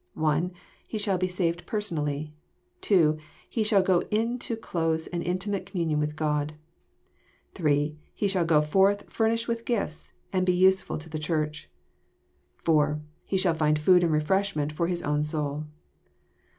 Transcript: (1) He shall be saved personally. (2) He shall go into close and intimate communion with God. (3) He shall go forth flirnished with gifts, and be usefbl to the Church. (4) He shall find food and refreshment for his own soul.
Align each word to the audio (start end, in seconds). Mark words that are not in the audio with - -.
(1) 0.15 0.51
He 0.87 0.97
shall 0.97 1.19
be 1.19 1.27
saved 1.27 1.67
personally. 1.67 2.33
(2) 2.81 3.19
He 3.47 3.61
shall 3.63 3.83
go 3.83 3.99
into 4.09 4.55
close 4.55 5.05
and 5.05 5.21
intimate 5.21 5.67
communion 5.67 5.99
with 5.99 6.15
God. 6.15 6.55
(3) 7.53 7.95
He 8.11 8.27
shall 8.27 8.43
go 8.43 8.61
forth 8.61 9.07
flirnished 9.13 9.47
with 9.47 9.63
gifts, 9.63 10.11
and 10.33 10.43
be 10.43 10.59
usefbl 10.59 10.99
to 11.01 11.09
the 11.09 11.19
Church. 11.19 11.69
(4) 12.63 12.99
He 13.25 13.37
shall 13.37 13.53
find 13.53 13.77
food 13.77 14.03
and 14.03 14.11
refreshment 14.11 14.71
for 14.73 14.87
his 14.87 15.03
own 15.03 15.21
soul. 15.21 15.65